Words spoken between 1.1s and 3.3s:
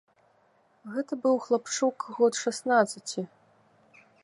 быў хлапчук год шаснаццаці.